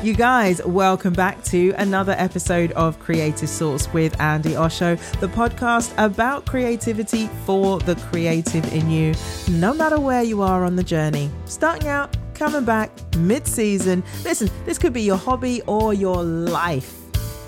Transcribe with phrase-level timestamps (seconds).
[0.00, 5.92] You guys, welcome back to another episode of Creative Source with Andi Osho, the podcast
[5.98, 9.12] about creativity for the creative in you,
[9.50, 11.28] no matter where you are on the journey.
[11.46, 14.04] Starting out, coming back, mid season.
[14.22, 16.94] Listen, this could be your hobby or your life.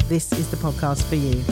[0.08, 1.44] This is the podcast for you.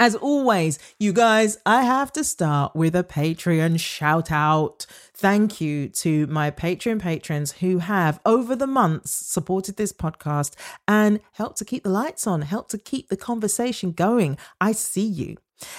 [0.00, 4.86] As always, you guys, I have to start with a Patreon shout out.
[5.24, 10.54] Thank you to my Patreon patrons who have, over the months, supported this podcast
[10.86, 14.36] and helped to keep the lights on, helped to keep the conversation going.
[14.60, 15.38] I see you.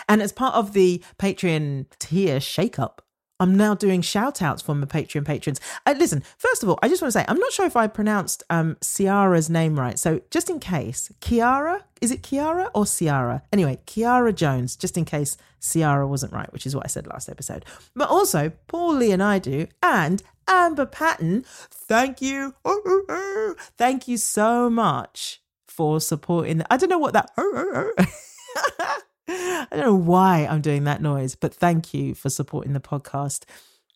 [0.10, 3.02] And as part of the Patreon tier shakeup,
[3.40, 5.60] I'm now doing shout outs for my Patreon patrons.
[5.86, 7.88] Uh, listen, first of all, I just want to say I'm not sure if I
[7.88, 10.00] pronounced um, Ciara's name right.
[10.00, 13.44] So just in case, Kiara, is it Kiara or Ciara?
[13.52, 17.28] Anyway, Kiara Jones, just in case Ciara wasn't right, which is what I said last
[17.28, 17.66] episode.
[17.96, 22.54] But also, Paul Leonardo and I do, and Amber Patton, thank you.
[23.78, 26.62] Thank you so much for supporting.
[26.70, 27.32] I don't know what that.
[29.28, 33.44] I don't know why I'm doing that noise, but thank you for supporting the podcast.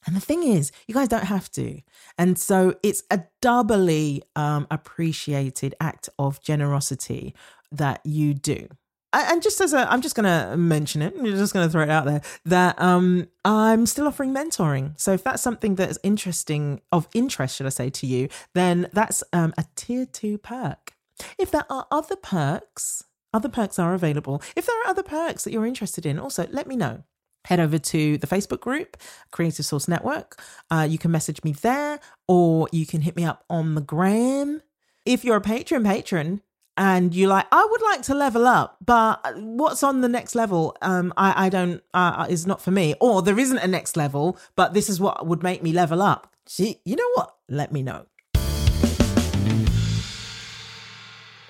[0.06, 1.82] And the thing is, you guys don't have to.
[2.18, 7.36] And so it's a doubly um, appreciated act of generosity
[7.72, 8.68] that you do.
[9.12, 11.82] And just as a, I'm just going to mention it, I'm just going to throw
[11.82, 15.00] it out there that um, I'm still offering mentoring.
[15.00, 18.88] So if that's something that is interesting, of interest, should I say, to you, then
[18.94, 20.94] that's um, a tier two perk.
[21.40, 23.04] If there are other perks,
[23.34, 24.42] other perks are available.
[24.56, 27.04] If there are other perks that you're interested in, also let me know.
[27.46, 28.98] Head over to the Facebook group,
[29.32, 30.42] Creative Source Network.
[30.70, 34.62] Uh, you can message me there or you can hit me up on the gram.
[35.06, 36.42] If you're a Patreon patron
[36.76, 40.76] and you're like, I would like to level up, but what's on the next level?
[40.82, 42.94] Um, I, I don't, uh, is not for me.
[43.00, 46.34] Or there isn't a next level, but this is what would make me level up.
[46.46, 47.36] Gee, you know what?
[47.48, 48.06] Let me know.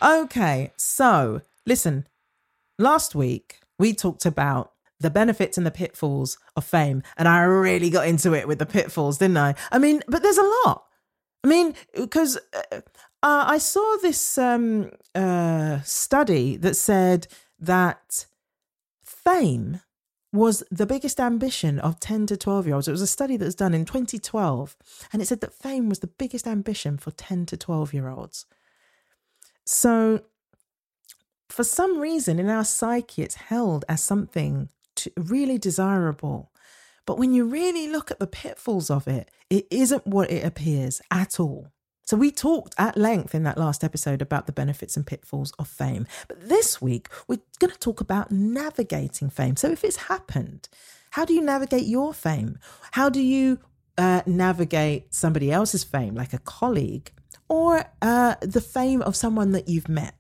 [0.02, 2.08] Okay, so listen,
[2.78, 7.90] last week we talked about the benefits and the pitfalls of fame, and I really
[7.90, 9.56] got into it with the pitfalls, didn't I?
[9.72, 10.86] I mean, but there's a lot.
[11.44, 12.38] I mean, because
[12.72, 12.82] uh,
[13.24, 17.28] uh, I saw this um, uh, study that said
[17.60, 18.26] that
[19.04, 19.82] fame
[20.32, 22.88] was the biggest ambition of 10 to 12 year olds.
[22.88, 24.78] It was a study that was done in 2012,
[25.12, 28.46] and it said that fame was the biggest ambition for 10 to 12 year olds.
[29.66, 30.22] So,
[31.50, 36.52] for some reason in our psyche, it's held as something to, really desirable.
[37.06, 41.02] But when you really look at the pitfalls of it, it isn't what it appears
[41.12, 41.70] at all.
[42.06, 45.68] So, we talked at length in that last episode about the benefits and pitfalls of
[45.68, 46.08] fame.
[46.28, 49.56] But this week, we're going to talk about navigating fame.
[49.56, 50.70] So, if it's happened,
[51.12, 52.58] how do you navigate your fame?
[52.92, 53.60] How do you
[53.98, 57.12] uh, navigate somebody else's fame, like a colleague,
[57.48, 60.16] or uh, the fame of someone that you've met?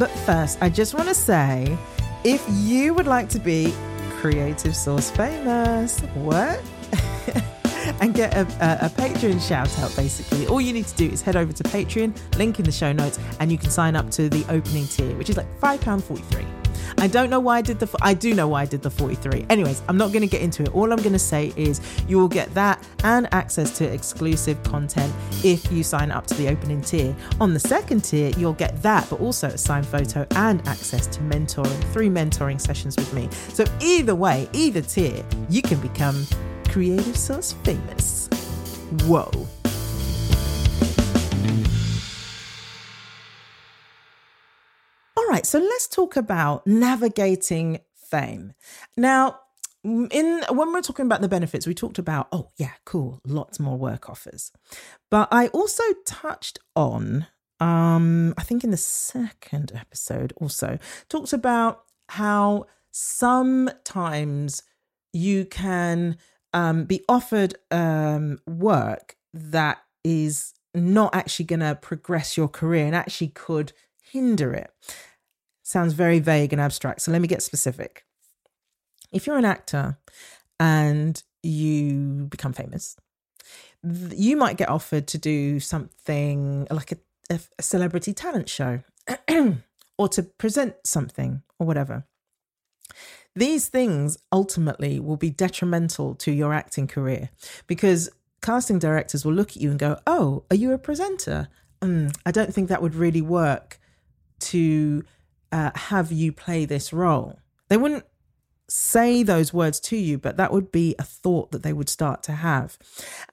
[0.00, 1.76] But first, I just want to say
[2.24, 3.70] if you would like to be
[4.20, 6.00] Creative Source Famous.
[6.14, 6.62] What?
[8.00, 10.46] and get a, a, a Patreon shout out basically.
[10.46, 13.18] All you need to do is head over to Patreon, link in the show notes,
[13.40, 16.59] and you can sign up to the opening tier, which is like £5.43.
[16.98, 17.88] I don't know why I did the.
[18.02, 19.46] I do know why I did the 43.
[19.48, 20.74] Anyways, I'm not going to get into it.
[20.74, 25.12] All I'm going to say is you will get that and access to exclusive content
[25.44, 27.14] if you sign up to the opening tier.
[27.40, 31.20] On the second tier, you'll get that, but also a signed photo and access to
[31.20, 33.28] mentoring, three mentoring sessions with me.
[33.48, 36.26] So either way, either tier, you can become
[36.68, 38.28] Creative Source famous.
[39.04, 39.30] Whoa.
[45.30, 48.52] Right, so let's talk about navigating fame.
[48.96, 49.38] Now,
[49.84, 53.78] in when we're talking about the benefits, we talked about, oh yeah, cool, lots more
[53.78, 54.52] work offers.
[55.10, 57.26] But I also touched on
[57.60, 60.78] um I think in the second episode also
[61.08, 64.62] talked about how sometimes
[65.12, 66.16] you can
[66.52, 72.96] um, be offered um, work that is not actually going to progress your career and
[72.96, 73.72] actually could
[74.02, 74.72] hinder it.
[75.70, 77.00] Sounds very vague and abstract.
[77.00, 78.04] So let me get specific.
[79.12, 79.98] If you're an actor
[80.58, 82.96] and you become famous,
[83.84, 88.80] you might get offered to do something like a, a celebrity talent show
[89.96, 92.04] or to present something or whatever.
[93.36, 97.30] These things ultimately will be detrimental to your acting career
[97.68, 98.10] because
[98.42, 101.46] casting directors will look at you and go, Oh, are you a presenter?
[101.80, 103.78] Mm, I don't think that would really work
[104.40, 105.04] to
[105.52, 107.38] uh, have you play this role.
[107.68, 108.04] They wouldn't
[108.70, 112.22] say those words to you, but that would be a thought that they would start
[112.22, 112.78] to have.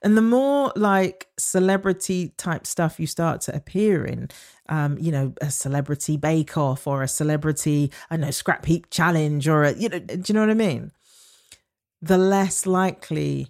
[0.02, 4.28] And the more like celebrity type stuff you start to appear in,
[4.68, 9.46] um, you know, a celebrity bake off or a celebrity, I know, scrap heap challenge
[9.46, 10.92] or a, you know, do you know what I mean?
[12.02, 13.48] The less likely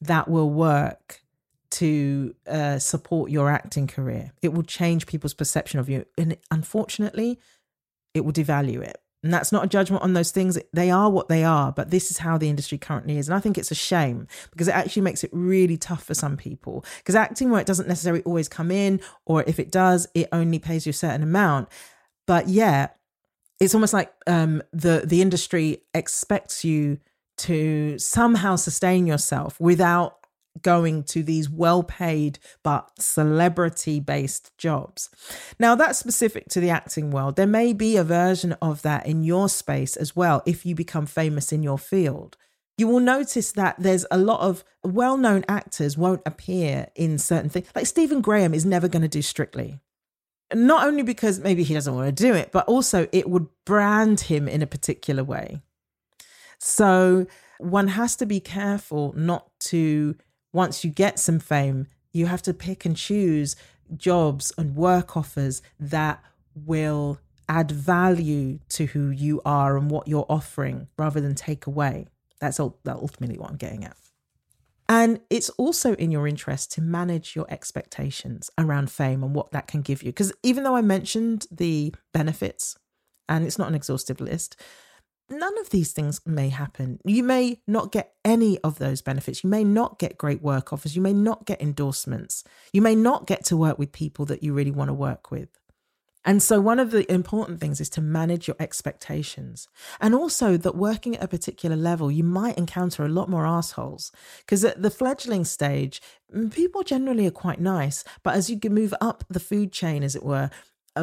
[0.00, 1.22] that will work
[1.70, 4.32] to uh, support your acting career.
[4.42, 6.06] It will change people's perception of you.
[6.16, 7.38] And unfortunately,
[8.14, 9.00] it will devalue it.
[9.22, 10.58] And that's not a judgment on those things.
[10.72, 13.28] They are what they are, but this is how the industry currently is.
[13.28, 16.36] And I think it's a shame because it actually makes it really tough for some
[16.36, 16.84] people.
[16.98, 20.86] Because acting work doesn't necessarily always come in, or if it does, it only pays
[20.86, 21.68] you a certain amount.
[22.28, 22.88] But yeah,
[23.58, 26.98] it's almost like um, the the industry expects you
[27.38, 30.17] to somehow sustain yourself without
[30.62, 35.10] going to these well paid but celebrity based jobs.
[35.58, 37.36] Now, that's specific to the acting world.
[37.36, 41.06] There may be a version of that in your space as well if you become
[41.06, 42.36] famous in your field.
[42.76, 47.50] You will notice that there's a lot of well known actors won't appear in certain
[47.50, 47.68] things.
[47.74, 49.80] Like Stephen Graham is never going to do Strictly.
[50.54, 54.20] Not only because maybe he doesn't want to do it, but also it would brand
[54.20, 55.60] him in a particular way.
[56.58, 57.26] So
[57.58, 60.16] one has to be careful not to
[60.52, 63.56] once you get some fame, you have to pick and choose
[63.96, 66.22] jobs and work offers that
[66.54, 67.18] will
[67.48, 72.06] add value to who you are and what you're offering rather than take away.
[72.40, 73.96] That's ultimately what I'm getting at.
[74.90, 79.66] And it's also in your interest to manage your expectations around fame and what that
[79.66, 80.10] can give you.
[80.10, 82.76] Because even though I mentioned the benefits,
[83.28, 84.56] and it's not an exhaustive list,
[85.30, 87.00] none of these things may happen.
[87.04, 89.44] You may not get any of those benefits.
[89.44, 90.96] You may not get great work offers.
[90.96, 92.44] You may not get endorsements.
[92.72, 95.48] You may not get to work with people that you really want to work with.
[96.24, 99.68] And so, one of the important things is to manage your expectations.
[100.00, 104.12] And also, that working at a particular level, you might encounter a lot more assholes.
[104.40, 106.02] Because at the fledgling stage,
[106.34, 108.04] mm, people generally are quite nice.
[108.22, 110.50] But as you move up the food chain, as it were,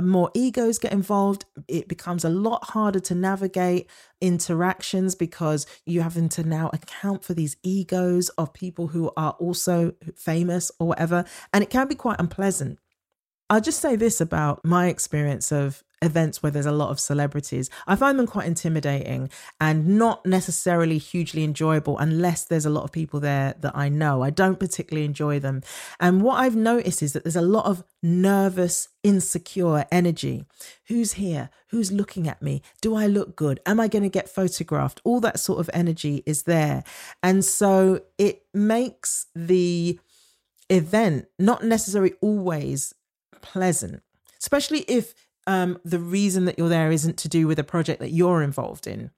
[0.02, 3.90] more egos get involved, it becomes a lot harder to navigate
[4.22, 9.94] interactions because you having to now account for these egos of people who are also
[10.16, 11.26] famous or whatever.
[11.54, 12.80] And it can be quite unpleasant.
[13.50, 17.70] I'll just say this about my experience of events where there's a lot of celebrities.
[17.88, 22.92] I find them quite intimidating and not necessarily hugely enjoyable unless there's a lot of
[22.92, 24.22] people there that I know.
[24.22, 25.62] I don't particularly enjoy them.
[26.00, 30.46] And what I've noticed is that there's a lot of nervous, insecure energy.
[30.88, 31.50] Who's here?
[31.70, 32.62] Who's looking at me?
[32.82, 33.60] Do I look good?
[33.66, 35.02] Am I going to get photographed?
[35.04, 36.84] All that sort of energy is there.
[37.24, 40.00] And so it makes the
[40.70, 42.94] event not necessarily always
[43.42, 44.02] pleasant
[44.46, 45.16] especially if
[45.48, 48.88] um, the reason that you're there isn't to do with a project that you're involved
[48.88, 49.12] in.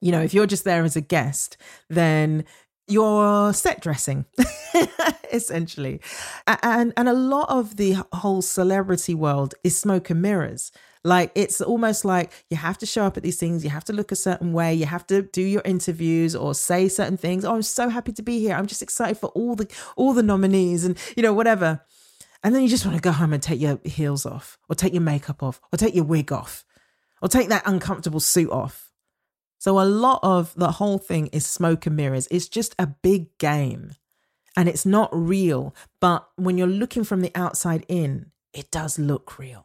[0.00, 1.56] You know, if you're just there as a guest,
[1.88, 2.44] then
[2.88, 4.24] you're set dressing
[5.32, 6.00] essentially
[6.64, 10.72] and and a lot of the whole celebrity world is smoke and mirrors
[11.04, 13.92] Like it's almost like you have to show up at these things, you have to
[13.92, 17.44] look a certain way, you have to do your interviews or say certain things.
[17.44, 18.54] Oh, I'm so happy to be here.
[18.54, 21.80] I'm just excited for all the all the nominees and you know whatever.
[22.42, 24.92] And then you just want to go home and take your heels off or take
[24.92, 26.64] your makeup off or take your wig off
[27.20, 28.90] or take that uncomfortable suit off.
[29.58, 32.26] So a lot of the whole thing is smoke and mirrors.
[32.30, 33.92] It's just a big game
[34.56, 35.74] and it's not real.
[36.00, 39.64] But when you're looking from the outside in, it does look real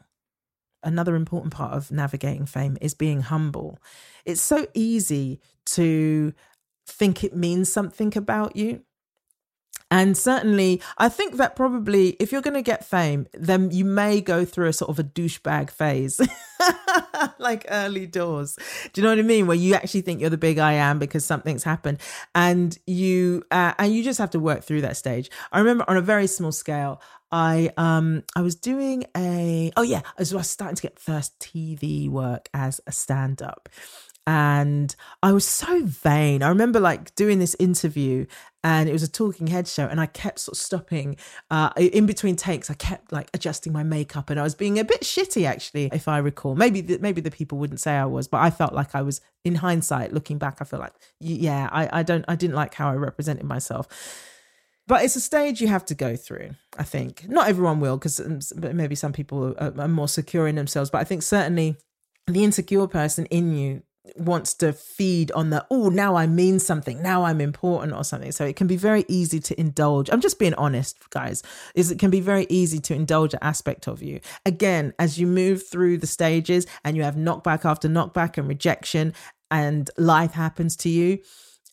[0.87, 3.79] another important part of navigating fame is being humble.
[4.25, 6.33] It's so easy to
[6.87, 8.83] think it means something about you.
[9.89, 14.19] And certainly, I think that probably if you're going to get fame, then you may
[14.19, 16.19] go through a sort of a douchebag phase,
[17.39, 18.57] like early doors.
[18.91, 19.47] Do you know what I mean?
[19.47, 21.99] Where you actually think you're the big I am because something's happened,
[22.35, 25.31] and you uh, and you just have to work through that stage.
[25.53, 27.01] I remember on a very small scale,
[27.31, 32.09] I um I was doing a oh yeah, I was starting to get first TV
[32.09, 33.69] work as a stand up.
[34.27, 34.93] And
[35.23, 36.43] I was so vain.
[36.43, 38.25] I remember like doing this interview
[38.61, 41.15] and it was a talking head show and I kept sort of stopping
[41.49, 42.69] uh, in between takes.
[42.69, 46.09] I kept like adjusting my makeup and I was being a bit shitty actually, if
[46.09, 46.55] I recall.
[46.55, 49.21] Maybe the, maybe the people wouldn't say I was, but I felt like I was
[49.45, 50.57] in hindsight looking back.
[50.59, 53.87] I feel like yeah, I, I don't I didn't like how I represented myself
[54.87, 58.21] but it's a stage you have to go through i think not everyone will because
[58.21, 58.39] um,
[58.75, 61.75] maybe some people are, are, more secure in themselves but i think certainly
[62.25, 63.83] the insecure person in you
[64.15, 67.01] wants to feed on the oh now i mean something.
[67.01, 68.31] Now i'm important or something.
[68.31, 70.09] So it can be very easy to indulge.
[70.11, 71.43] I'm just being honest guys
[71.75, 74.19] is it can be very easy to indulge an aspect of you.
[74.45, 79.13] Again as you move through the stages and you have knockback after knockback and rejection
[79.49, 81.19] and life happens to you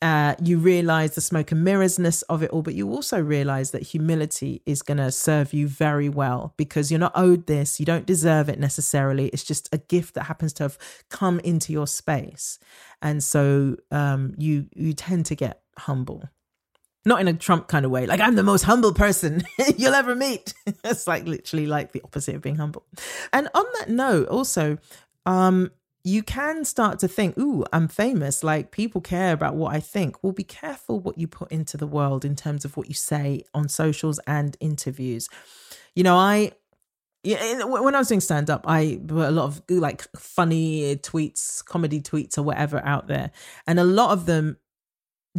[0.03, 3.83] uh, you realize the smoke and mirrorsness of it all, but you also realize that
[3.83, 7.81] humility is going to serve you very well because you're not owed this.
[7.81, 9.29] You don't deserve it necessarily.
[9.29, 10.79] It's just a gift that happens to have
[11.11, 12.59] come into your space.
[13.01, 16.29] And so um, you, you tend to get humble.
[17.07, 19.43] Not in a Trump kind of way, like I'm the most humble person
[19.77, 20.55] you'll ever meet.
[20.85, 22.85] it's like literally like the opposite of being humble.
[23.33, 24.79] And on that note, also,
[25.27, 25.71] um,
[26.07, 28.45] you can start to think, ooh, I'm famous.
[28.45, 30.23] Like people care about what I think.
[30.23, 33.43] Well, be careful what you put into the world in terms of what you say
[33.55, 35.31] on socials and interviews.
[35.95, 36.53] You know, I
[37.25, 42.03] when I was doing stand up, I put a lot of like funny tweets, comedy
[42.03, 43.31] tweets, or whatever out there,
[43.67, 44.59] and a lot of them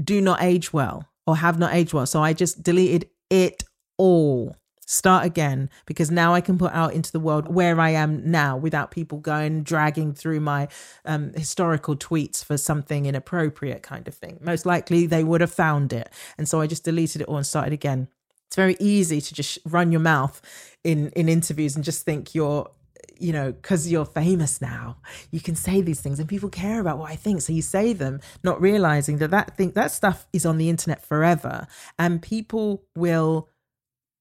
[0.04, 2.08] do not age well or have not aged well.
[2.08, 3.64] So I just deleted it
[3.98, 8.30] all start again because now I can put out into the world where I am
[8.30, 10.68] now without people going dragging through my
[11.06, 14.40] um, historical tweets for something inappropriate kind of thing.
[14.42, 16.10] Most likely they would have found it.
[16.38, 18.08] And so I just deleted it all and started again.
[18.48, 20.42] It's very easy to just run your mouth
[20.84, 22.70] in in interviews and just think you're
[23.18, 24.98] you know, because you're famous now,
[25.32, 27.42] you can say these things and people care about what I think.
[27.42, 31.06] So you say them, not realizing that that thing, that stuff is on the internet
[31.06, 33.50] forever and people will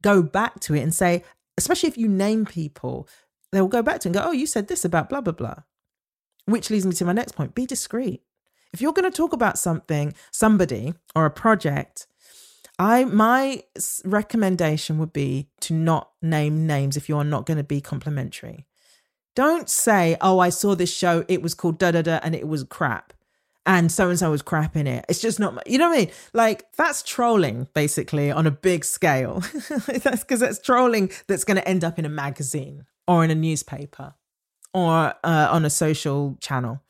[0.04, 1.24] go back to it and say,
[1.56, 3.08] especially if you name people,
[3.50, 5.62] they'll go back to and go, oh, you said this about blah, blah, blah.
[6.44, 8.22] Which leads me to my next point be discreet.
[8.74, 12.06] If you're going to talk about something, somebody, or a project,
[12.78, 13.62] I my
[14.04, 18.66] recommendation would be to not name names if you are not going to be complimentary.
[19.34, 21.24] Don't say, "Oh, I saw this show.
[21.28, 23.13] It was called da da da, and it was crap."
[23.66, 25.04] And so and so was crap in it.
[25.08, 26.10] It's just not, you know what I mean?
[26.32, 29.40] Like that's trolling basically on a big scale.
[29.86, 33.34] that's because that's trolling that's going to end up in a magazine or in a
[33.34, 34.14] newspaper
[34.72, 36.82] or uh, on a social channel.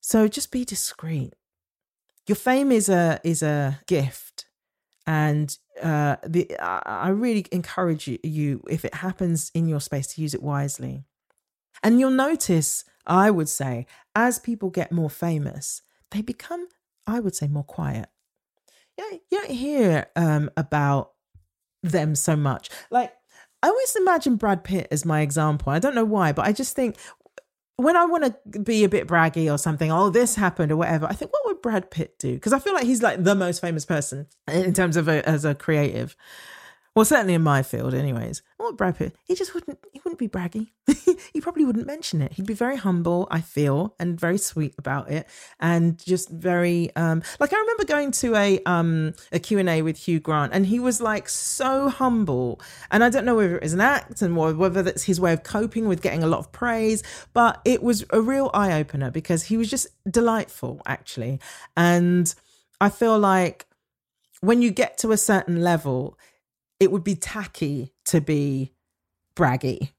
[0.00, 1.34] So just be discreet.
[2.26, 4.46] Your fame is a is a gift,
[5.06, 10.22] and uh, the I really encourage you, you if it happens in your space to
[10.22, 11.04] use it wisely.
[11.82, 16.68] And you'll notice I would say, as people get more famous, they become,
[17.06, 18.08] I would say, more quiet.
[18.96, 21.12] You, you don't hear um, about
[21.82, 22.70] them so much.
[22.90, 23.12] Like,
[23.62, 25.72] I always imagine Brad Pitt as my example.
[25.72, 26.96] I don't know why, but I just think
[27.76, 31.06] when I want to be a bit braggy or something, oh, this happened or whatever,
[31.06, 32.34] I think, what would Brad Pitt do?
[32.34, 35.44] Because I feel like he's like the most famous person in terms of a, as
[35.44, 36.16] a creative.
[36.98, 38.42] Well, certainly in my field, anyways.
[38.56, 39.14] What Brad Pitt?
[39.22, 39.78] He just wouldn't.
[39.92, 40.70] He wouldn't be braggy.
[41.32, 42.32] he probably wouldn't mention it.
[42.32, 45.28] He'd be very humble, I feel, and very sweet about it,
[45.60, 49.82] and just very um like I remember going to a um a Q and A
[49.82, 53.62] with Hugh Grant, and he was like so humble, and I don't know whether it
[53.62, 56.50] was an act and whether that's his way of coping with getting a lot of
[56.50, 61.38] praise, but it was a real eye opener because he was just delightful, actually,
[61.76, 62.34] and
[62.80, 63.66] I feel like
[64.40, 66.18] when you get to a certain level
[66.80, 68.72] it would be tacky to be
[69.34, 69.92] braggy.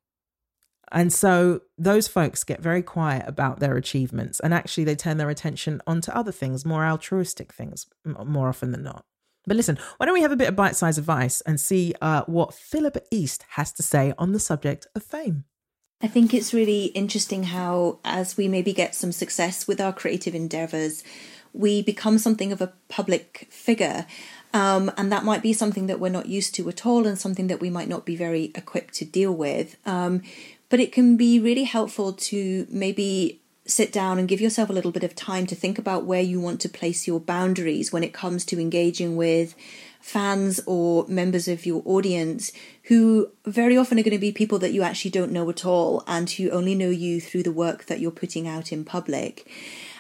[0.92, 5.30] And so those folks get very quiet about their achievements and actually they turn their
[5.30, 9.06] attention onto other things, more altruistic things, more often than not.
[9.46, 12.24] But listen, why don't we have a bit of bite sized advice and see uh,
[12.26, 15.46] what Philippa East has to say on the subject of fame?
[16.02, 20.34] I think it's really interesting how, as we maybe get some success with our creative
[20.34, 21.04] endeavors,
[21.52, 24.06] we become something of a public figure.
[24.54, 27.48] Um, and that might be something that we're not used to at all and something
[27.48, 29.78] that we might not be very equipped to deal with.
[29.86, 30.24] Um,
[30.70, 34.92] but it can be really helpful to maybe sit down and give yourself a little
[34.92, 38.14] bit of time to think about where you want to place your boundaries when it
[38.14, 39.56] comes to engaging with
[40.00, 42.52] fans or members of your audience
[42.84, 46.04] who very often are going to be people that you actually don't know at all
[46.08, 49.48] and who only know you through the work that you're putting out in public.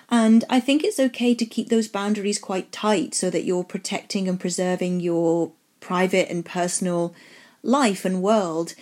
[0.10, 4.28] And I think it's okay to keep those boundaries quite tight so that you're protecting
[4.28, 7.14] and preserving your private and personal
[7.62, 8.74] life and world.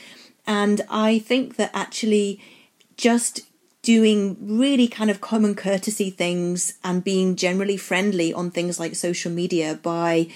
[0.46, 2.39] And I think that actually
[2.96, 3.41] just
[3.81, 9.31] doing really kind of common courtesy things and being generally friendly on things like social
[9.31, 10.27] media by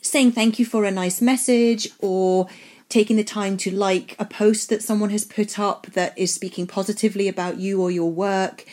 [0.00, 2.48] saying thank you for a nice message or
[2.88, 6.66] taking the time to like a post that someone has put up that is speaking
[6.66, 8.64] positively about you or your work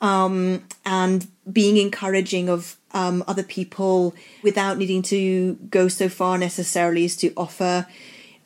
[0.00, 7.04] um, and being encouraging of um, other people without needing to go so far necessarily
[7.04, 7.86] as to offer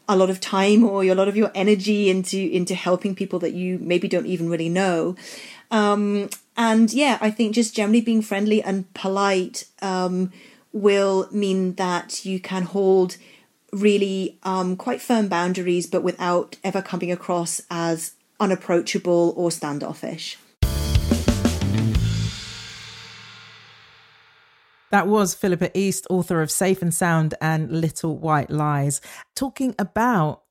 [0.07, 3.55] a lot of time or a lot of your energy into into helping people that
[3.55, 5.17] you maybe don't even really know.
[5.71, 10.33] Um, and yeah i think just generally being friendly and polite um,
[10.73, 13.17] will mean that you can hold
[13.73, 20.39] really um, quite firm boundaries but without ever coming across as unapproachable or standoffish
[24.95, 29.01] That was Philippa East, author of Safe and Sound and Little White Lies,
[29.35, 30.45] talking about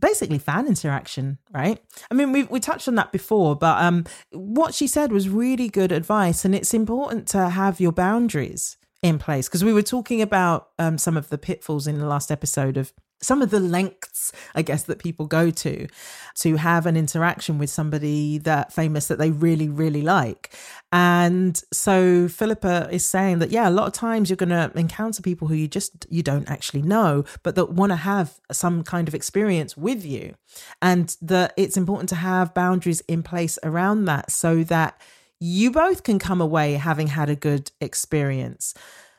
[0.00, 1.82] basically fan interaction, right?
[2.08, 5.68] I mean, we we touched on that before, but um, what she said was really
[5.68, 10.22] good advice, and it's important to have your boundaries in place because we were talking
[10.22, 14.32] about um, some of the pitfalls in the last episode of some of the lengths
[14.54, 15.86] i guess that people go to
[16.34, 20.54] to have an interaction with somebody that famous that they really really like.
[20.92, 25.22] And so philippa is saying that yeah a lot of times you're going to encounter
[25.22, 29.08] people who you just you don't actually know but that want to have some kind
[29.08, 30.34] of experience with you.
[30.80, 35.00] And that it's important to have boundaries in place around that so that
[35.40, 38.74] you both can come away having had a good experience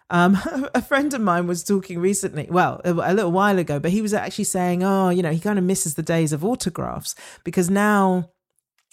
[0.10, 0.38] um,
[0.76, 4.02] a friend of mine was talking recently, well, a, a little while ago, but he
[4.02, 7.70] was actually saying, oh, you know, he kind of misses the days of autographs because
[7.70, 8.30] now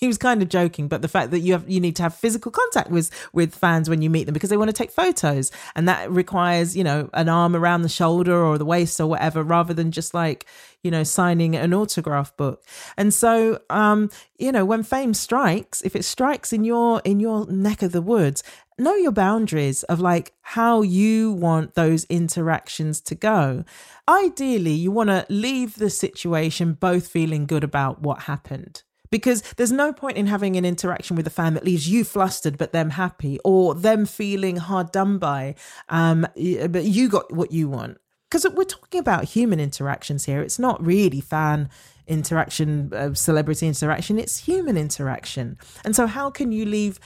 [0.02, 2.12] he was kind of joking, but the fact that you have you need to have
[2.12, 5.52] physical contact with with fans when you meet them because they want to take photos,
[5.76, 9.44] and that requires you know an arm around the shoulder or the waist or whatever,
[9.44, 10.44] rather than just like
[10.82, 12.64] you know signing an autograph book.
[12.96, 17.46] And so, um, you know, when fame strikes, if it strikes in your in your
[17.46, 18.42] neck of the woods,
[18.78, 23.64] know your boundaries of like how you want those interactions to go.
[24.08, 28.82] Ideally, you want to leave the situation both feeling good about what happened
[29.12, 32.59] because there's no point in having an interaction with a fan that leaves you flustered
[32.59, 35.55] but them happy or them feeling hard done by
[35.88, 36.27] um
[36.68, 37.98] but you got what you want.
[38.29, 40.40] Because we're talking about human interactions here.
[40.40, 41.68] It's not really fan
[42.07, 44.18] interaction uh, celebrity interaction.
[44.18, 45.59] It's human interaction.
[45.85, 46.98] And so how can you leave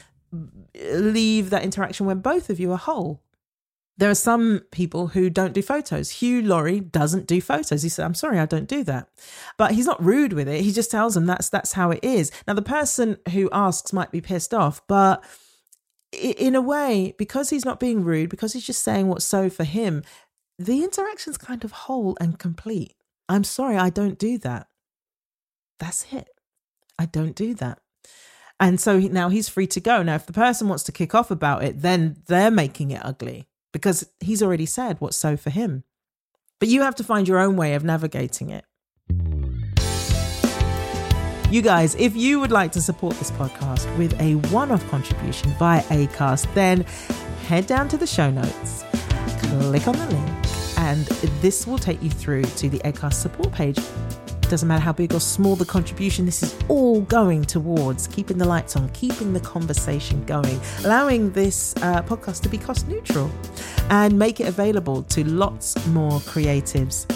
[0.93, 3.23] leave that interaction when both of you are whole
[3.99, 6.11] there are some people who don't do photos.
[6.11, 7.83] Hugh Laurie doesn't do photos.
[7.83, 9.09] He said, "I'm sorry, I don't do that,"
[9.57, 10.63] but he's not rude with it.
[10.63, 12.31] He just tells them that's that's how it is.
[12.47, 15.25] Now, the person who asks might be pissed off, but
[16.13, 19.65] in a way, because he's not being rude, because he's just saying what's so for
[19.65, 20.03] him,
[20.59, 22.95] the interaction's kind of whole and complete.
[23.29, 24.69] I'm sorry, I don't do that.
[25.79, 26.29] That's it.
[26.99, 27.81] I don't do that.
[28.59, 30.03] And so now he's free to go.
[30.03, 33.47] Now, if the person wants to kick off about it, then they're making it ugly
[33.77, 35.85] because he's already said what's so for him.
[36.59, 38.65] But you have to find your own way of navigating it.
[41.51, 45.51] You guys, if you would like to support this podcast with a one off contribution
[45.59, 46.81] via ACAST, then
[47.47, 48.85] head down to the show notes,
[49.43, 51.05] click on the link, and
[51.43, 53.79] this will take you through to the ACAST support page
[54.49, 58.45] doesn't matter how big or small the contribution, this is all going towards keeping the
[58.45, 63.31] lights on, keeping the conversation going, allowing this uh, podcast to be cost neutral
[63.91, 67.07] and make it available to lots more creatives.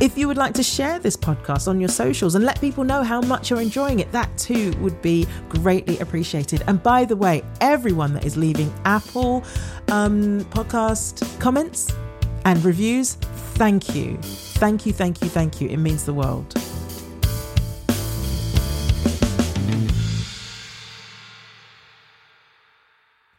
[0.00, 3.02] If you would like to share this podcast on your socials and let people know
[3.02, 6.62] how much you're enjoying it, that too would be greatly appreciated.
[6.68, 9.42] And by the way, everyone that is leaving Apple
[9.88, 11.92] um, podcast comments
[12.48, 13.12] and reviews,
[13.60, 14.16] thank you.
[14.56, 15.68] Thank you, thank you, thank you.
[15.68, 16.54] It means the world.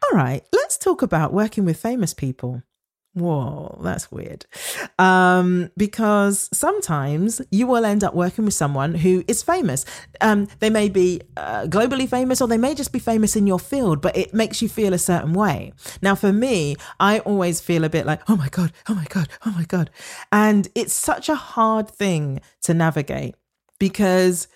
[0.04, 2.62] All right, let's talk about working with famous people.
[3.13, 4.45] Whoa, that's weird.
[5.00, 9.84] Um, because sometimes you will end up working with someone who is famous.
[10.22, 13.60] Um, they may be uh, globally famous or they may just be famous in your
[13.60, 15.74] field, but it makes you feel a certain way.
[16.04, 19.28] Now, for me, I always feel a bit like, oh my God, oh my God,
[19.45, 19.89] oh my God.
[20.32, 23.36] And it's such a hard thing to navigate
[23.80, 24.48] because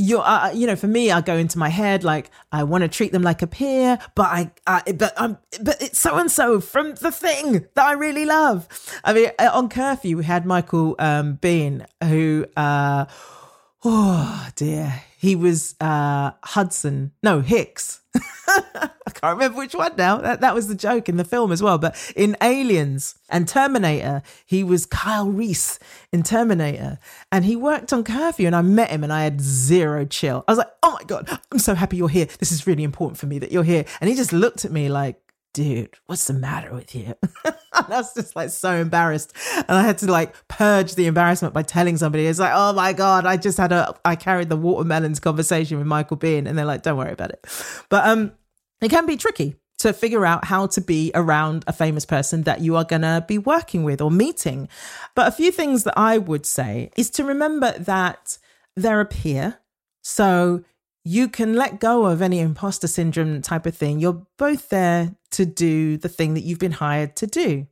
[0.00, 2.88] you're uh, you know for me i go into my head like i want to
[2.88, 6.60] treat them like a peer but i, I but i'm but it's so and so
[6.60, 8.66] from the thing that i really love.
[9.04, 13.06] I mean uh, on curfew we had michael um Biehn who uh
[13.84, 18.00] oh dear he was uh hudson no hicks
[18.48, 20.16] I can't remember which one now.
[20.16, 21.78] That, that was the joke in the film as well.
[21.78, 25.78] But in Aliens and Terminator, he was Kyle Reese
[26.12, 26.98] in Terminator.
[27.30, 30.44] And he worked on Curfew and I met him and I had zero chill.
[30.48, 32.26] I was like, oh my God, I'm so happy you're here.
[32.38, 33.84] This is really important for me that you're here.
[34.00, 35.20] And he just looked at me like,
[35.52, 37.14] dude, what's the matter with you?
[37.44, 39.34] I was just like so embarrassed.
[39.56, 42.92] And I had to like purge the embarrassment by telling somebody, it's like, oh my
[42.92, 46.46] God, I just had a, I carried the watermelons conversation with Michael Biehn.
[46.48, 47.46] And they're like, don't worry about it.
[47.88, 48.32] But um,
[48.80, 52.60] it can be tricky to figure out how to be around a famous person that
[52.60, 54.68] you are going to be working with or meeting.
[55.14, 58.36] But a few things that I would say is to remember that
[58.76, 59.58] they're a peer.
[60.02, 60.64] So
[61.04, 64.00] you can let go of any imposter syndrome type of thing.
[64.00, 67.66] You're both there to do the thing that you've been hired to do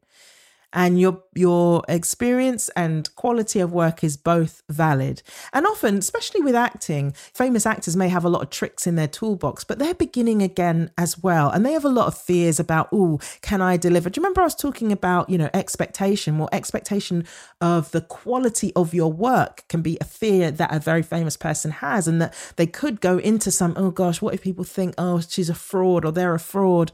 [0.73, 5.23] and your your experience and quality of work is both valid.
[5.53, 9.09] And often especially with acting famous actors may have a lot of tricks in their
[9.09, 11.51] toolbox but they're beginning again as well.
[11.51, 14.11] And they have a lot of fears about oh can i deliver?
[14.11, 16.39] Do you remember i was talking about you know expectation?
[16.39, 17.25] Well expectation
[17.61, 21.71] of the quality of your work can be a fear that a very famous person
[21.71, 25.21] has and that they could go into some oh gosh what if people think oh
[25.21, 26.93] she's a fraud or they're a fraud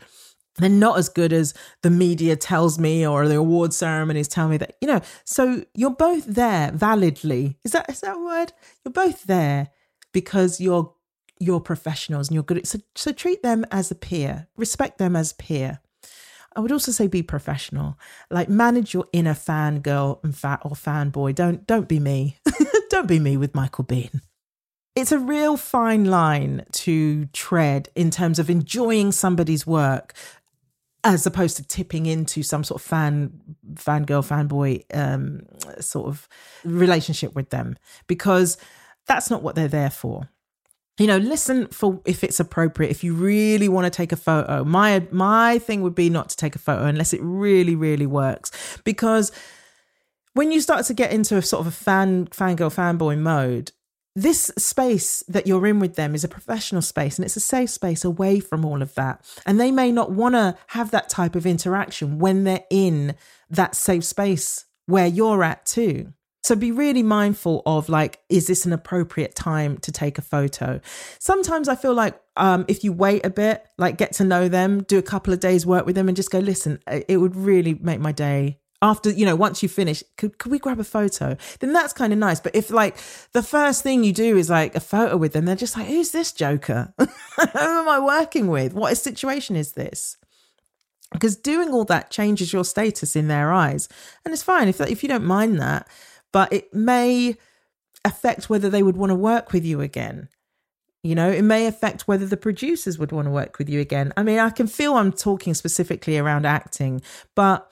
[0.57, 4.57] they're not as good as the media tells me or the award ceremonies tell me
[4.57, 8.53] that you know so you're both there validly is that is that a word
[8.85, 9.69] you're both there
[10.13, 10.93] because you're
[11.41, 15.33] you're professionals and you're good so, so treat them as a peer respect them as
[15.33, 15.81] peer
[16.57, 17.99] I would also say be professional.
[18.31, 21.35] Like manage your inner fangirl and fat or fanboy.
[21.35, 22.39] Don't don't be me.
[22.91, 24.21] don't be me with Michael Biehn.
[24.95, 30.15] It's a real fine line to tread in terms of enjoying somebody's work
[31.05, 33.31] as opposed to tipping into some sort of fan
[33.75, 35.43] fangirl fanboy um,
[35.81, 36.29] sort of
[36.65, 38.57] relationship with them because
[39.07, 40.31] that's not what they're there for.
[40.99, 42.91] You know listen for if it's appropriate.
[42.91, 46.37] If you really want to take a photo my my thing would be not to
[46.37, 49.31] take a photo unless it really really works because
[50.35, 53.73] when you start to get into a sort of a fan fangirl fanboy mode
[54.17, 57.71] this space that you're in with them is a professional space and it's a safe
[57.71, 59.25] space away from all of that.
[59.45, 63.17] And they may not want to have that type of interaction when they're in
[63.51, 66.13] that safe space where you're at too.
[66.45, 70.79] So be really mindful of like, is this an appropriate time to take a photo?
[71.19, 74.83] Sometimes I feel like um, if you wait a bit, like get to know them,
[74.83, 77.75] do a couple of days work with them and just go, listen, it would really
[77.81, 81.37] make my day after you know once you finish could, could we grab a photo?
[81.59, 82.39] Then that's kind of nice.
[82.39, 82.97] But if like
[83.33, 86.11] the first thing you do is like a photo with them they're just like who's
[86.11, 86.95] this joker?
[86.99, 87.09] Who
[87.59, 88.75] am i working with?
[88.75, 90.17] What a situation is this?
[91.13, 93.89] Because doing all that changes your status in their eyes.
[94.25, 95.89] And it's fine if if you don't mind that
[96.35, 97.37] but it may
[98.05, 100.29] affect whether they would want to work with you again.
[101.05, 104.13] You know, it may affect whether the producers would want to work with you again.
[104.17, 107.03] I mean, I can feel I'm talking specifically around acting,
[107.37, 107.71] but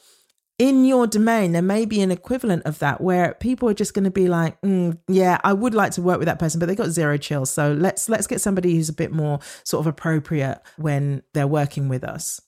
[0.63, 4.05] in your domain, there may be an equivalent of that where people are just going
[4.05, 6.77] to be like, mm, "Yeah, I would like to work with that person, but they
[6.77, 7.47] got zero chill.
[7.47, 11.89] So let's let's get somebody who's a bit more sort of appropriate when they're working
[11.89, 12.41] with us."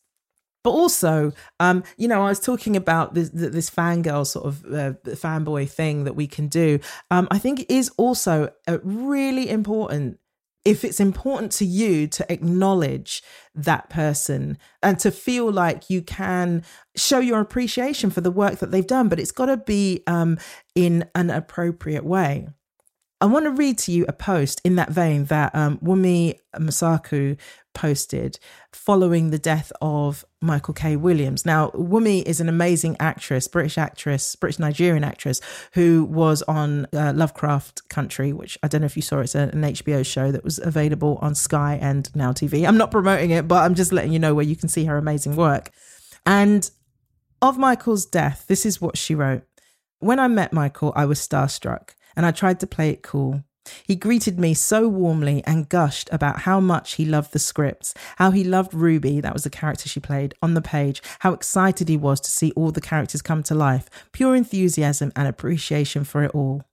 [0.62, 4.92] But also, um, you know, I was talking about this this fangirl sort of uh,
[5.16, 6.78] fanboy thing that we can do.
[7.10, 10.20] Um, I think it is also a really important
[10.64, 13.22] if it's important to you to acknowledge
[13.54, 16.62] that person and to feel like you can
[16.96, 20.38] show your appreciation for the work that they've done, but it's got to be um,
[20.74, 22.48] in an appropriate way.
[23.24, 27.38] I want to read to you a post in that vein that um, Wunmi Mosaku
[27.72, 28.38] posted
[28.70, 30.94] following the death of Michael K.
[30.96, 31.46] Williams.
[31.46, 35.40] Now, Wunmi is an amazing actress, British actress, British Nigerian actress,
[35.72, 39.20] who was on uh, Lovecraft Country, which I don't know if you saw.
[39.20, 42.68] It's an HBO show that was available on Sky and Now TV.
[42.68, 44.98] I'm not promoting it, but I'm just letting you know where you can see her
[44.98, 45.70] amazing work.
[46.26, 46.70] And
[47.40, 49.44] of Michael's death, this is what she wrote.
[50.00, 53.44] When I met Michael, I was starstruck and I tried to play it cool.
[53.86, 58.30] He greeted me so warmly and gushed about how much he loved the scripts, how
[58.30, 61.96] he loved Ruby, that was the character she played, on the page, how excited he
[61.96, 66.34] was to see all the characters come to life, pure enthusiasm and appreciation for it
[66.34, 66.64] all.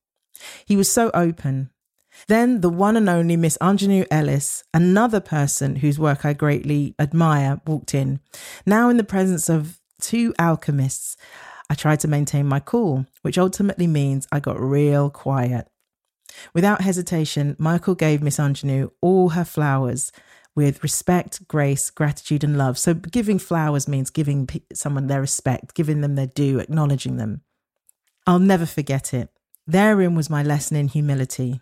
[0.65, 1.69] He was so open.
[2.27, 7.61] Then the one and only Miss Aunjanue Ellis, another person whose work I greatly admire,
[7.65, 8.19] walked in.
[8.65, 11.15] Now in the presence of two alchemists,
[11.71, 15.69] I tried to maintain my cool, which ultimately means I got real quiet.
[16.53, 20.11] Without hesitation, Michael gave Miss Aunjanue all her flowers
[20.53, 22.77] with respect, grace, gratitude, and love.
[22.77, 27.39] So, giving flowers means giving someone their respect, giving them their due, acknowledging them.
[28.27, 29.29] I'll never forget it.
[29.65, 31.61] Therein was my lesson in humility.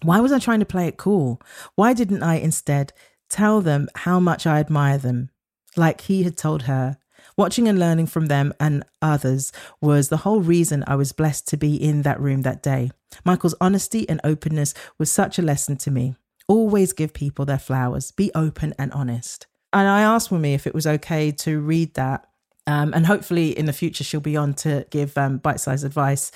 [0.00, 1.42] Why was I trying to play it cool?
[1.74, 2.94] Why didn't I instead
[3.28, 5.28] tell them how much I admire them,
[5.76, 6.96] like he had told her?
[7.38, 11.56] Watching and learning from them and others was the whole reason I was blessed to
[11.56, 12.90] be in that room that day.
[13.24, 16.16] Michael's honesty and openness was such a lesson to me.
[16.48, 19.46] Always give people their flowers, be open and honest.
[19.72, 22.26] And I asked Wunmi if it was okay to read that.
[22.66, 26.32] Um, and hopefully in the future, she'll be on to give um, bite sized advice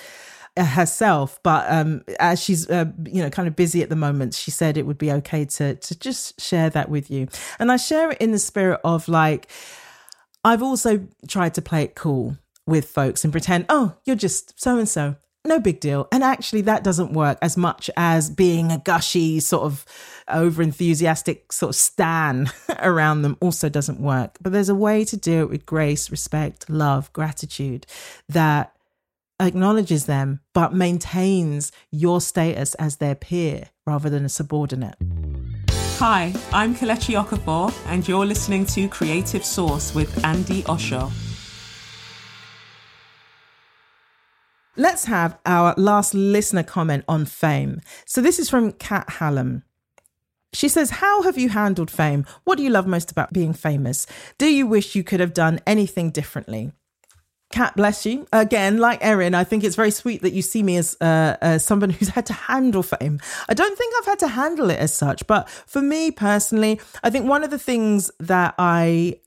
[0.55, 4.35] uh, herself but um, as she's uh, you know kind of busy at the moment
[4.35, 7.75] she said it would be okay to to just share that with you and i
[7.75, 9.49] share it in the spirit of like
[10.43, 14.77] I've also tried to play it cool with folks and pretend, oh, you're just so
[14.77, 15.15] and so.
[15.45, 16.07] No big deal.
[16.11, 19.85] And actually, that doesn't work as much as being a gushy, sort of
[20.29, 24.37] over enthusiastic sort of stan around them also doesn't work.
[24.41, 27.85] But there's a way to do it with grace, respect, love, gratitude
[28.29, 28.73] that
[29.41, 34.95] acknowledges them, but maintains your status as their peer rather than a subordinate.
[35.99, 41.11] Hi, I'm Kelechi Okafor, and you're listening to Creative Source with Andi Osho.
[44.75, 47.79] Let's have our last listener comment on fame.
[48.05, 49.63] So this is from Kat Hallam.
[50.51, 52.25] She says, How have you handled fame?
[52.43, 54.07] What do you love most about being famous?
[54.39, 56.73] Do you wish you could have done anything differently?
[57.53, 58.25] Kat, bless you.
[58.33, 61.91] Again, like Erin, I think it's very sweet that you see me as uh, someone
[61.91, 63.19] who's had to handle fame.
[63.47, 67.11] I don't think I've had to handle it as such, but for me personally, I
[67.11, 69.19] think one of the things that I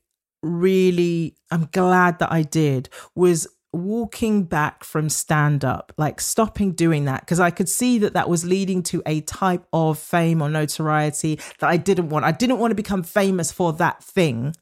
[0.43, 7.05] really I'm glad that I did was walking back from stand up, like stopping doing
[7.05, 10.49] that, because I could see that that was leading to a type of fame or
[10.49, 12.25] notoriety that I didn't want.
[12.25, 14.53] I didn't want to become famous for that thing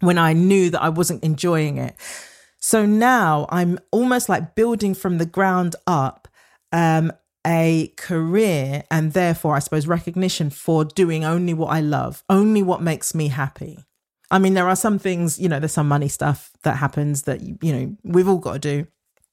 [0.00, 1.94] when I knew that I wasn't enjoying it.
[2.60, 6.28] So now I'm almost like building from the ground up
[6.72, 7.12] um,
[7.46, 12.82] a career and therefore, I suppose, recognition for doing only what I love, only what
[12.82, 13.78] makes me happy.
[14.30, 17.40] I mean, there are some things, you know, there's some money stuff that happens that,
[17.40, 18.86] you know, we've all got to do.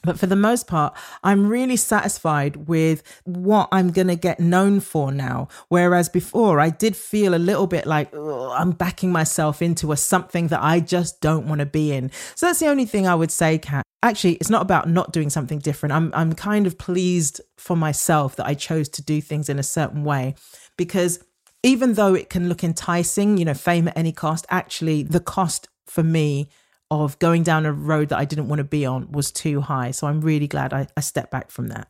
[0.04, 4.80] But for the most part, I'm really satisfied with what I'm going to get known
[4.80, 5.48] for now.
[5.70, 10.48] Whereas before, I did feel a little bit like I'm backing myself into a something
[10.48, 12.12] that I just don't want to be in.
[12.36, 13.84] So that's the only thing I would say, Kat.
[14.04, 15.92] Actually, it's not about not doing something different.
[15.92, 19.64] I'm, I'm kind of pleased for myself that I chose to do things in a
[19.64, 20.36] certain way
[20.78, 21.20] because
[21.64, 25.68] even though it can look enticing, you know, fame at any cost, actually, the cost
[25.86, 26.50] for me
[26.90, 29.92] of going down a road that I didn't want to be on was too high.
[29.92, 31.88] So I'm really glad I, I stepped back from that.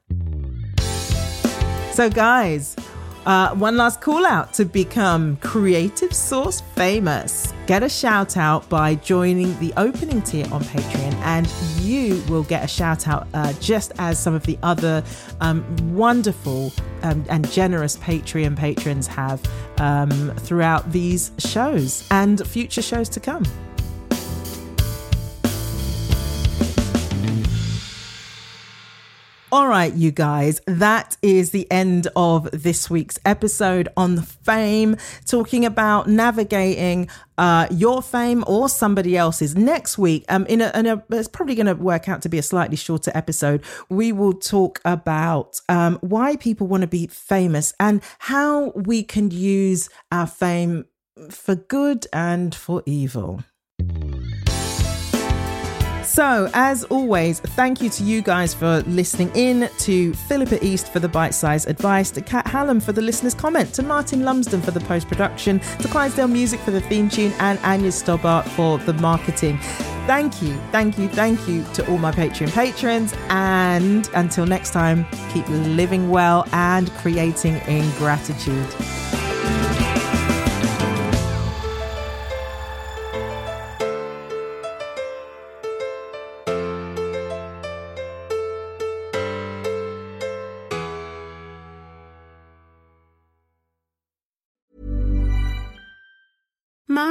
[1.93, 2.75] So, guys,
[3.27, 7.53] uh, one last call out to become Creative Source famous.
[7.65, 11.47] Get a shout out by joining the opening tier on Patreon, and
[11.81, 15.03] you will get a shout out uh, just as some of the other
[15.41, 19.41] um, wonderful um, and generous Patreon patrons have
[19.79, 23.43] um, throughout these shows and future shows to come.
[29.49, 35.63] All right, you guys, that is the end of this week's episode on fame, talking
[35.63, 37.07] about navigating
[37.37, 39.55] uh, your fame or somebody else's.
[39.55, 42.37] Next week, um, in a, in a it's probably going to work out to be
[42.37, 43.63] a slightly shorter episode.
[43.87, 49.31] We will talk about um, why people want to be famous and how we can
[49.31, 50.87] use our fame
[51.29, 53.45] for good and for evil.
[56.17, 60.97] So, as always, thank you to you guys for listening in, to Philippa East for
[60.99, 64.71] the bite sized advice, to Kat Hallam for the listener's comment, to Martin Lumsden for
[64.71, 68.93] the post production, to Clydesdale Music for the theme tune, and Anya Stobart for the
[68.93, 69.59] marketing.
[70.07, 73.13] Thank you, thank you, thank you to all my Patreon patrons.
[73.29, 78.65] And until next time, keep living well and creating in gratitude.
[96.97, 97.06] misma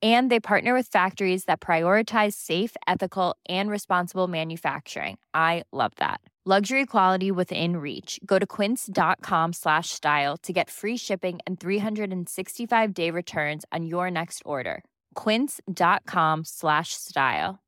[0.00, 5.18] And they partner with factories that prioritize safe, ethical, and responsible manufacturing.
[5.34, 6.20] I love that.
[6.44, 8.18] Luxury quality within reach.
[8.24, 14.42] Go to quince.com slash style to get free shipping and 365-day returns on your next
[14.46, 14.82] order.
[15.14, 17.58] quince.com slash style.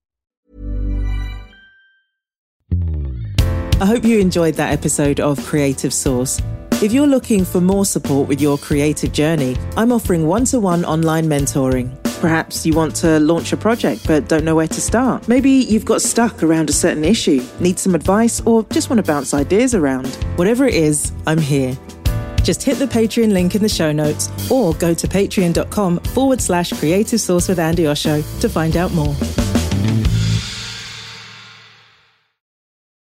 [3.83, 6.41] I hope you enjoyed that episode of Creative Source.
[6.83, 10.87] If you're looking for more support with your creative journey, I'm offering one to one
[10.87, 12.00] online mentoring.
[12.21, 15.27] Perhaps you want to launch a project but don't know where to start.
[15.27, 19.03] Maybe you've got stuck around a certain issue, need some advice, or just want to
[19.03, 20.07] bounce ideas around.
[20.37, 21.77] Whatever it is, I'm here.
[22.45, 26.73] Just hit the Patreon link in the show notes or go to patreon.com forward slash
[26.75, 29.15] creative source with Andi Osho to find out more.